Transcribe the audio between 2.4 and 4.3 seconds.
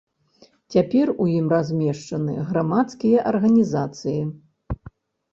грамадскія арганізацыі.